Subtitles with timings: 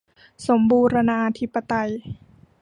[0.47, 1.91] สมบูรณาธิปไตย